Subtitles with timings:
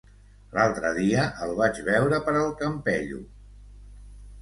[0.55, 3.25] L'altre dia el vaig veure per el Campello.